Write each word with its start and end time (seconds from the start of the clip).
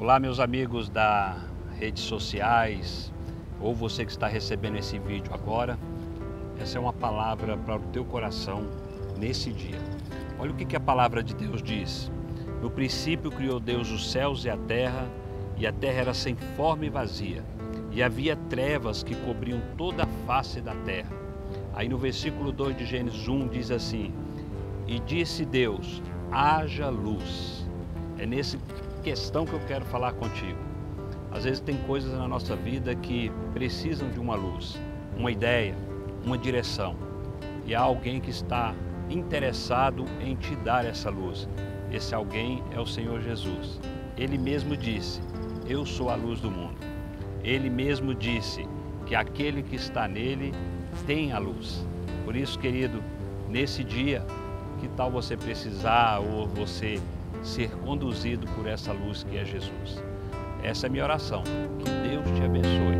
Olá, 0.00 0.18
meus 0.18 0.40
amigos 0.40 0.88
da 0.88 1.36
redes 1.78 2.04
sociais, 2.04 3.12
ou 3.60 3.74
você 3.74 4.02
que 4.02 4.10
está 4.10 4.26
recebendo 4.26 4.78
esse 4.78 4.98
vídeo 4.98 5.30
agora. 5.34 5.78
Essa 6.58 6.78
é 6.78 6.80
uma 6.80 6.94
palavra 6.94 7.54
para 7.54 7.76
o 7.76 7.80
teu 7.92 8.02
coração 8.06 8.62
nesse 9.18 9.52
dia. 9.52 9.78
Olha 10.38 10.52
o 10.52 10.54
que, 10.54 10.64
que 10.64 10.74
a 10.74 10.80
palavra 10.80 11.22
de 11.22 11.34
Deus 11.34 11.62
diz. 11.62 12.10
No 12.62 12.70
princípio 12.70 13.30
criou 13.30 13.60
Deus 13.60 13.90
os 13.90 14.10
céus 14.10 14.46
e 14.46 14.48
a 14.48 14.56
terra, 14.56 15.06
e 15.58 15.66
a 15.66 15.72
terra 15.72 16.00
era 16.00 16.14
sem 16.14 16.34
forma 16.56 16.86
e 16.86 16.88
vazia, 16.88 17.44
e 17.92 18.02
havia 18.02 18.36
trevas 18.48 19.02
que 19.02 19.14
cobriam 19.14 19.60
toda 19.76 20.04
a 20.04 20.26
face 20.26 20.62
da 20.62 20.74
terra. 20.76 21.12
Aí 21.74 21.90
no 21.90 21.98
versículo 21.98 22.52
2 22.52 22.74
de 22.74 22.86
Gênesis 22.86 23.28
1 23.28 23.48
diz 23.48 23.70
assim: 23.70 24.14
E 24.86 24.98
disse 25.00 25.44
Deus: 25.44 26.02
haja 26.32 26.88
luz. 26.88 27.68
É 28.18 28.24
nessa 28.24 28.56
questão 29.00 29.44
que 29.44 29.52
eu 29.52 29.60
quero 29.66 29.84
falar 29.86 30.12
contigo. 30.12 30.58
Às 31.32 31.44
vezes 31.44 31.60
tem 31.60 31.76
coisas 31.78 32.12
na 32.12 32.28
nossa 32.28 32.54
vida 32.56 32.94
que 32.94 33.30
precisam 33.52 34.08
de 34.10 34.18
uma 34.18 34.34
luz, 34.34 34.80
uma 35.16 35.30
ideia, 35.30 35.74
uma 36.24 36.36
direção. 36.36 36.96
E 37.64 37.74
há 37.74 37.80
alguém 37.80 38.20
que 38.20 38.30
está 38.30 38.74
interessado 39.08 40.04
em 40.20 40.34
te 40.34 40.54
dar 40.56 40.84
essa 40.84 41.10
luz. 41.10 41.48
Esse 41.92 42.14
alguém 42.14 42.62
é 42.72 42.80
o 42.80 42.86
Senhor 42.86 43.20
Jesus. 43.20 43.80
Ele 44.16 44.36
mesmo 44.36 44.76
disse: 44.76 45.20
Eu 45.66 45.86
sou 45.86 46.10
a 46.10 46.14
luz 46.14 46.40
do 46.40 46.50
mundo. 46.50 46.78
Ele 47.42 47.70
mesmo 47.70 48.14
disse 48.14 48.66
que 49.06 49.14
aquele 49.14 49.62
que 49.62 49.76
está 49.76 50.06
nele 50.06 50.52
tem 51.06 51.32
a 51.32 51.38
luz. 51.38 51.84
Por 52.24 52.36
isso, 52.36 52.58
querido, 52.58 53.02
nesse 53.48 53.82
dia, 53.82 54.24
que 54.78 54.88
tal 54.88 55.10
você 55.10 55.36
precisar 55.36 56.18
ou 56.18 56.46
você 56.46 57.00
ser 57.42 57.70
conduzido 57.78 58.46
por 58.54 58.66
essa 58.66 58.92
luz 58.92 59.24
que 59.24 59.36
é 59.36 59.44
Jesus? 59.44 60.02
Essa 60.62 60.86
é 60.86 60.88
a 60.88 60.90
minha 60.90 61.04
oração. 61.04 61.42
Que 61.78 62.08
Deus 62.08 62.24
te 62.36 62.44
abençoe. 62.44 62.99